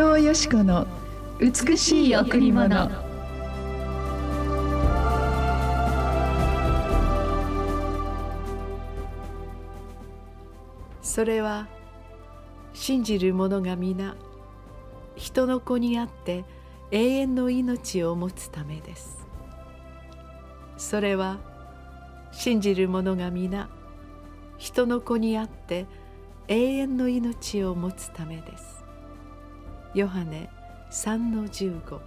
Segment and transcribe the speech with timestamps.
[0.00, 0.86] 藤よし子の
[1.40, 2.88] 美しい贈り物。
[11.02, 11.66] それは
[12.74, 14.14] 信じる者が皆
[15.16, 16.44] 人の子にあって
[16.92, 19.26] 永遠の命を持つためです。
[20.76, 21.38] それは
[22.30, 23.68] 信じる者が皆
[24.58, 25.86] 人の子にあって
[26.46, 28.77] 永遠の命を持つためです。
[29.94, 30.50] ヨハネ
[30.90, 31.98] 3の15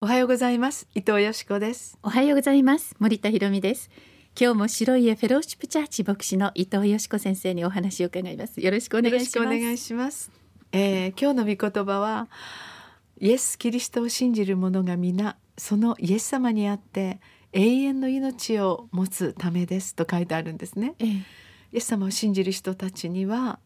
[0.00, 0.88] おはようございます。
[0.94, 1.98] 伊藤よしこです。
[2.02, 2.96] おはようございます。
[2.98, 3.90] 森田博美です。
[4.40, 8.58] 今日も白い家フェローシップチャーチ牧師の伊藤よしこ先生にお話を伺います。
[8.62, 9.38] よろしくお願いします。
[9.40, 10.30] お願いします。
[10.72, 12.28] えー、今日の御言葉は
[13.20, 17.20] イエス・キリストを信じる者が皆そのイエス様にあって
[17.56, 21.22] 永遠の命を持つためですと書いてあるんですね、ええ、イ
[21.72, 23.58] エス様を信じる人たちには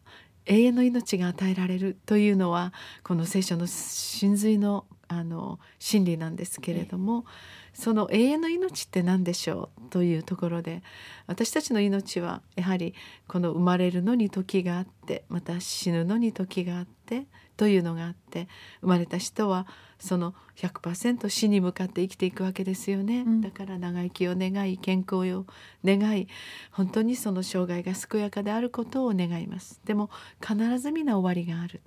[0.45, 10.83] 永遠の命が与えられるというのはこの聖書の真髄のあの真理なんですけれども、え、その永遠の命って何でしょうというところで
[11.27, 12.95] 私たちの命はやはり
[13.27, 18.47] この生まれるのに時があってまた死ぬのに時があってというのがあって
[18.79, 19.67] 生まれた人は
[19.99, 25.45] その100%死に向かって生きていくわけですよね、うん、だから長生きを願い健康を
[25.83, 26.27] 願い
[26.71, 29.81] 本当にその生涯が健やかであることを願います。
[29.83, 30.09] でも
[30.41, 31.81] 必ず皆終わりがある。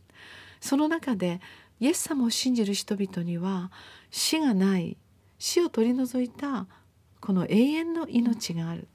[0.60, 1.40] その中で
[1.80, 3.70] イエス様を信じる人々には
[4.10, 4.96] 死がない
[5.38, 6.66] 死を取り除いた
[7.20, 8.88] この永遠の命がある。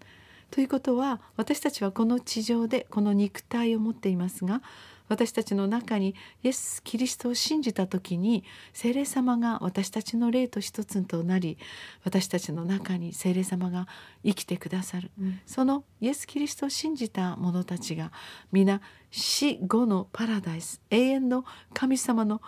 [0.51, 4.61] ということは私たちはこの地上でこの肉体を持っていますが
[5.09, 11.57] 私たちの中にイエス・キリストを信じた時に聖霊様が私たちの霊と一つとなり
[12.03, 13.87] 私たちの中に聖霊様が
[14.23, 18.11] 生きてくださる、うん、そのイエス・キリストを信じた者たちが
[18.51, 18.81] 皆
[19.11, 22.41] 死後のパラダイス永遠の神様の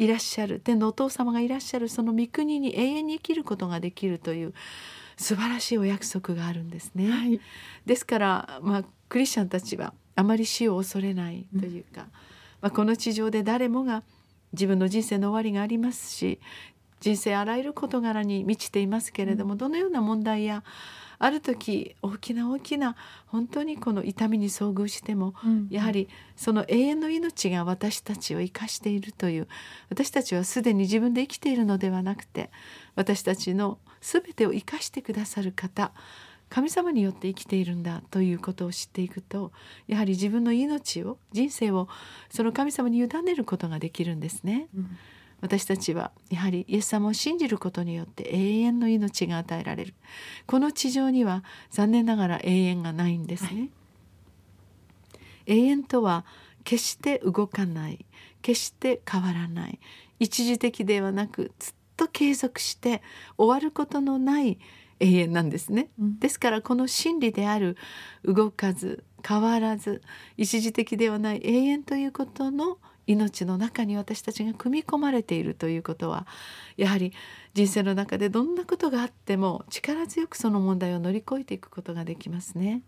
[0.00, 0.60] いらっしゃる。
[0.60, 4.54] 天のお父様がいらっしゃるその御国に永遠に生きることができるという
[5.18, 7.10] 素晴らしいお約束があるんですね。
[7.10, 7.38] はい、
[7.84, 12.08] ですから、まあ、クリスチャンたちはあまり死を恐れないというか、うん、ま
[12.62, 14.02] あ、この地上で誰もが
[14.54, 16.40] 自分の人生の終わりがありますし
[17.00, 20.64] 人生あらゆる事柄に満ちていますけれども、うん、どのような問題や
[21.20, 29.46] ある時大きな大きな本当にこの痛みに遭遇しても、うん、やはりその永遠の命が私たちを生かしているという
[29.90, 32.50] 私たちはすでに自分で生きているのではなくて
[32.96, 35.92] 私たちの全てを生かしてくださる方
[36.48, 39.52] 神様によって生きているんだということを知っていくと
[39.88, 41.86] やはり自分の命を人生を
[42.30, 44.68] その神様に委ねることができるんですね。
[44.74, 44.98] うん、
[45.40, 49.94] 私たちはやはりイエス様を信じることによって永遠の命が与えられる。
[50.46, 53.48] この地上には残念ながら永遠がないんですね。
[53.48, 53.70] はい、
[55.46, 56.24] 永遠とは
[56.64, 58.04] 決して動かない。
[58.42, 59.78] 決して変わらない。
[60.18, 63.02] 一時的ではなくずっと継続して
[63.36, 64.58] 終わることのない
[65.00, 67.76] 永遠なんですね、うん、ですからこの真理である
[68.24, 70.02] 動かず変わらず
[70.36, 76.26] 一時的ではない永遠ということの命の中に私たちが組み込まれているということは
[76.76, 77.12] やはり
[77.54, 82.82] 人生の中でどんなことがあっても力強くその問題を乗り越えていくことができますね。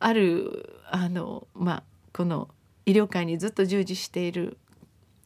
[0.00, 2.48] あるあのまあこの
[2.84, 4.58] 医療界にずっと従事している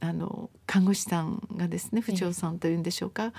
[0.00, 3.32] あの看護師さんがですね不調さんというんでしょうか、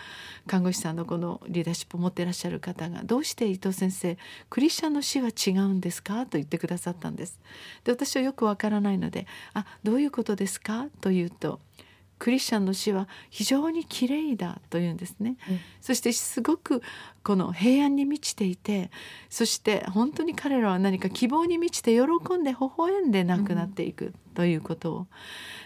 [0.48, 4.18] 看護師さんのこのリーダーシップを持っていらっしゃる方が「どうして伊藤先生
[4.50, 7.40] クリスチャンの死は違うんですか?」と言ってくださったんです。
[7.84, 11.60] で私はよくわからないので「あどういうことですか?」と言うと
[12.18, 15.36] 「クリスチャンの死は非常に綺麗だ」と言うんですね。
[15.50, 16.82] うん、そしてすごく
[17.24, 18.90] この平安に満ちていて
[19.30, 25.08] そして本当に彼らは何か希望に満ちて喜んで微笑んで亡くなっていくということを。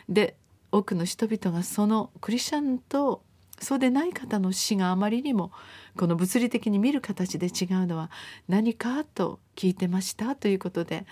[0.10, 0.36] で
[0.72, 3.24] 多くの人々がそのクリスチャンと
[3.62, 5.52] そうでない方の死があまりにも
[5.96, 8.10] この物理的に見る形で違うのは
[8.48, 11.06] 何かと聞いてましたということで、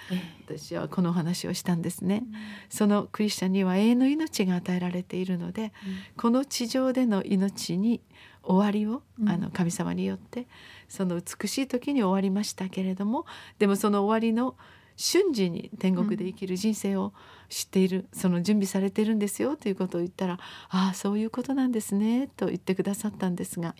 [0.47, 2.33] 私はこの話をしたんですね、うん、
[2.69, 5.71] そのクリスチャンには永遠の命が与えられているので、うん、
[6.17, 8.01] この地上での命に
[8.41, 10.47] 終わりを、あの神様によって
[10.87, 13.25] その美しい時に終わりましたけれども
[13.59, 14.55] でもその終わりの
[15.01, 17.13] 瞬時に天国で生きる人生を
[17.47, 20.33] 知っている、その準備されてるんですよということを言ったら
[20.69, 23.75] 「ああそういうことなんですね」と言ってくださったんですが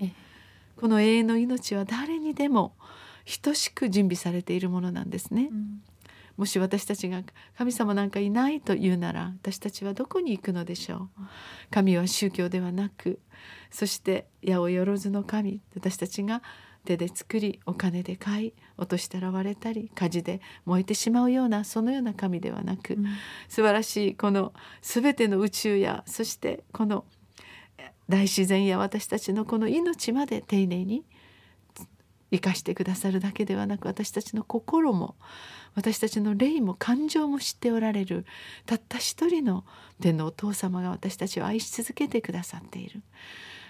[0.78, 2.74] この永遠の命は誰にでも
[3.42, 5.50] 等しく準備されているものなんですね。
[5.52, 5.82] うん。
[6.38, 7.22] もし私たちが
[7.58, 11.22] 神様なんかいないと言うなら私たちはどこに行くのでしょう。
[11.70, 13.20] 神は宗教ではなく
[13.72, 16.42] そして八百万の神私たちが
[16.86, 23.06] 手で作りお金で買い落としたら割れたり火事で燃えてしまうようなそのような神ではなく、うん。
[23.48, 27.06] 素晴らしいこの全ての宇宙やそしてこの
[28.08, 31.06] 大自然や私たちのこの命まで丁寧に
[32.32, 35.16] 生かしてくださるだけではなく私たちの心も
[35.76, 38.26] 私たちの霊も感情も知っておられる
[38.66, 39.66] たった一人の
[40.00, 43.02] 天のお父様が私たちを愛し続けてくださっている。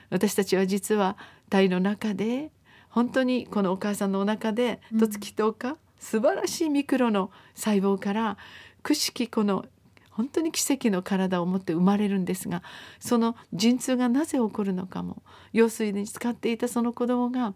[0.10, 1.18] 私たちは実は
[1.50, 2.52] 体の中で
[2.90, 5.00] 本当にこのお母さんのお腹でうん。
[5.00, 8.38] とつき10日、素晴らしいミクロの細胞から
[8.84, 9.66] くしきこの
[10.10, 12.62] 本当に奇跡の体を持って生まれるんですが
[13.00, 17.54] その陣痛がなぜ起こるのかも羊水に使っていたその子供が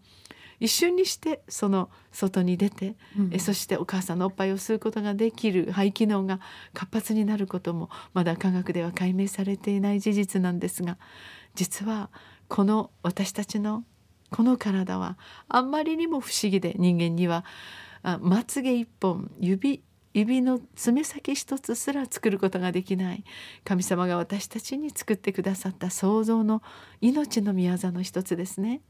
[0.59, 3.29] 一瞬にしてその外に出て、うん。
[3.33, 6.39] えそしてお母さんのおっぱいを吸うことができる肺機能が
[6.73, 10.97] 活発になることもまだ科学では解明されていない事実なんですが
[11.55, 12.09] 実は
[12.47, 13.83] この私たちの
[14.33, 17.45] この体はあんまりにも不思議で人間には
[18.01, 19.83] あまつげ一本指
[20.15, 23.23] 指の爪先一つすら作ることができない
[23.63, 26.63] 神様が私たちに作ってくださった創造の
[26.99, 28.81] 命の御業の一つですね。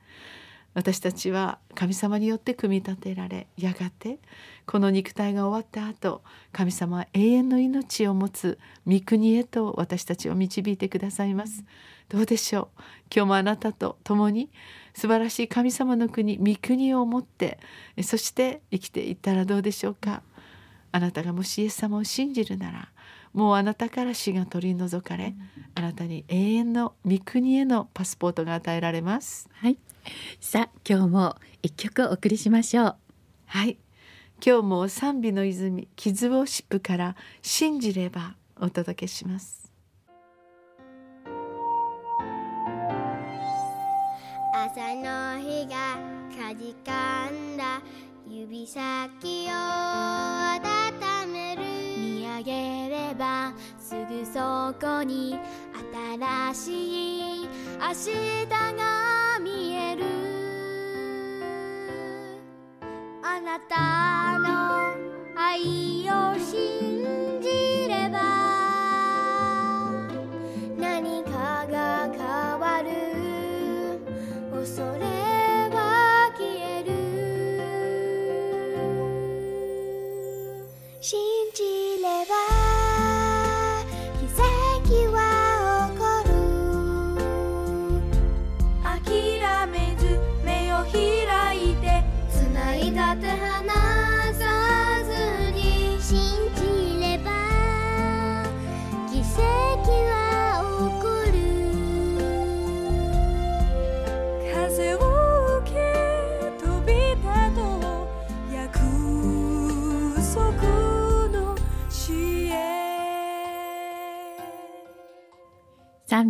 [0.74, 4.20] 私たちは神様によって組み立てられやがて
[4.66, 8.58] この肉体が終わった後神様は永遠の命を持つ
[8.88, 11.64] 御国へと私たちを導いてくださいます。
[12.10, 12.82] どうでしょう？
[13.14, 14.50] 今日もあなたと共に
[14.94, 17.60] 素晴らしい神様の国御国を持って
[17.96, 20.22] えそして生きていったらどうでしょうか？
[20.92, 22.90] あなたがもしイエス様を信じるなら
[23.34, 25.34] もうあなたから死が取り除かれ
[25.74, 29.50] あなたに永遠の御国へのパスポートが与えられます。
[29.54, 29.78] はい。
[30.40, 32.96] さあ今日も一曲お送りしましょう。
[33.48, 33.78] はい。
[34.46, 39.63] 今日も賛美の泉キズウォーシップから信じればお届けします
[44.76, 46.00] 朝の日が
[46.36, 47.80] かじかんだ。
[48.28, 51.62] 指先を温める。
[51.96, 55.38] 見上げればすぐそこに
[56.52, 57.48] 新しい
[57.80, 60.04] 明日が見える。
[63.22, 64.96] あなたの
[65.38, 68.33] 愛を信じれば
[74.64, 75.23] 恐れ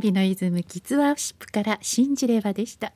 [0.04, 2.92] 賛美の泉キツワーシップから信じればでした。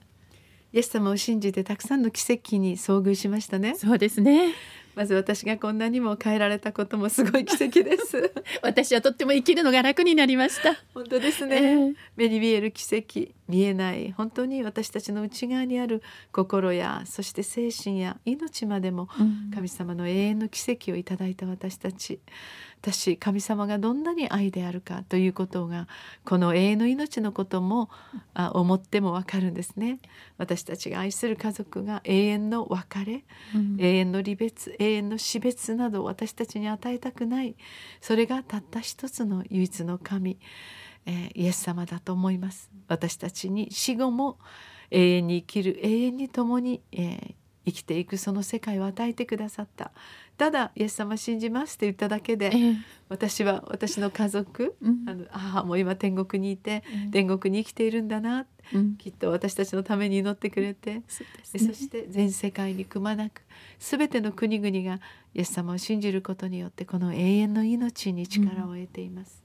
[0.74, 3.76] イエス様を信じてたくさんの奇跡に遭遇しましたね。
[3.76, 4.54] そうですね。
[4.94, 8.34] まず私がこんなにも変えられたこともすごい奇跡です。
[8.62, 10.76] 私はとっても生きるのが楽になりました。
[10.94, 11.94] 本当ですえね、え。
[12.18, 14.12] 目に見える奇跡見えない。
[14.12, 16.02] 本当に私たちの内側にある
[16.32, 19.52] 心やそして精神や命までもうん。
[19.54, 22.20] 神様の永遠の奇跡をいただいた私たち。
[22.82, 25.88] 私神様がどんなに愛であるかということが
[26.26, 27.90] この永遠の命のことも
[28.36, 30.00] あ思ってもわかるんですね。
[30.38, 33.24] 私たちが愛する家族が永遠の別れ
[33.56, 33.78] うん。
[33.80, 37.56] 永遠の離別永遠の死別などを私たちに与えたくない。
[38.02, 40.38] それがたった一つの唯一の神、
[41.08, 42.70] えーイエス様だと思います。
[42.88, 44.38] 私たちに死後も
[44.92, 47.36] 永遠に生きる永遠に共に、えー
[47.68, 49.92] 生きていくその世界を与えてくださった。
[50.38, 52.76] ただイエス様信じますって言っただけでええ。
[53.10, 55.04] 私は私の家族、うん。
[55.06, 57.12] あの母も今天国にいてうん。
[57.12, 58.46] 天国に生きているんだな。
[58.74, 58.96] うん。
[58.96, 61.74] きっと私たちのために祈ってくれてそね。
[61.74, 63.42] そして全世界にくまなく
[63.80, 65.02] 全ての国々が
[65.34, 69.44] イエス様を信じることによってこの永遠の命に力を得ています、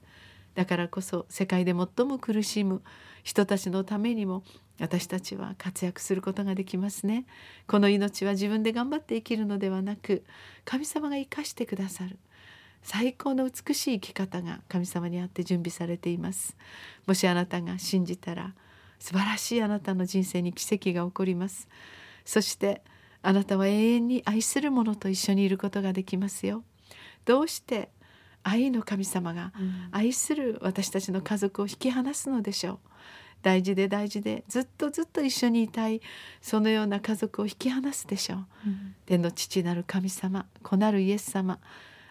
[0.55, 2.81] だからこそ世界で最も苦しむ
[3.23, 4.43] 人たちのためにも
[4.79, 7.25] 私たちは活躍することができますね。
[7.67, 10.23] この命は自分で頑張って生きるのではなく
[10.65, 12.17] 神様が生かしてくださる
[12.81, 16.55] 最高の美しい生き方が神様にあって準備されています。
[17.07, 18.53] もしあなたが信じたら
[18.99, 21.67] 素晴らしいあなたの人生に奇跡が起こります。
[22.25, 22.81] そして
[23.21, 26.63] あなたは永遠に愛する者と一緒にいることができますよ。
[27.25, 27.89] どうして
[28.43, 29.87] 愛の神様がうん。
[29.91, 32.79] 愛する私たちの家族を引き離すのでしょう。
[33.41, 36.01] 大事で大事でずっとずっと一緒にいたい
[36.41, 38.95] そのような家族を引き離すでしょう、うん。
[39.05, 41.59] 天の父なる神様子なるイエス様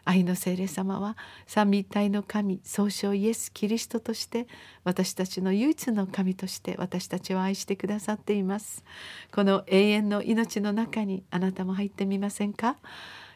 [0.04, 4.48] 愛の聖霊様は三位一体の神総称イエス・キリストとして
[4.84, 8.84] 私たちの唯一の神として私たちを愛してくださっています。
[9.32, 12.76] この永遠の命の中にあなたも入ってみませんか？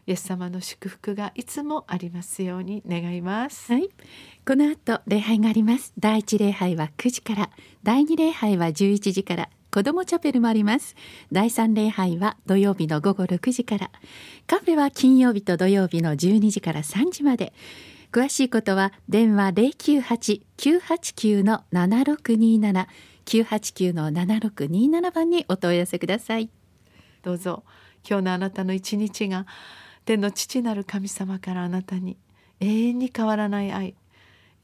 [0.07, 3.89] イエス様の祝福がいつもありますように願いますはい。
[4.47, 5.93] この後礼拝があります。
[5.99, 7.51] 第一礼拝は9時から、
[7.83, 10.95] 第二礼拝は11時から、子どもチャペルもあります。
[11.33, 13.91] 第三礼拝は土曜日の午後6時から、
[14.47, 17.53] カフェは金曜日と土曜日の12時から3時まで。
[18.13, 19.53] 詳しいことは電話
[20.57, 22.87] 098-989の7627
[23.27, 26.49] 989の7627番にお問い合わせください。
[27.23, 27.65] どうぞ
[28.09, 29.47] 今日のあなたの一日が
[30.07, 32.17] 天の父なる神様からあなたに
[32.61, 33.97] 永遠に変わらない愛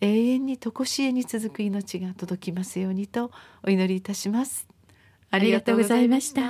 [0.01, 3.33] 永遠に常しえに続く命が届きますようにと
[3.65, 4.69] お祈りいたします。
[5.31, 6.43] ありがとうございました。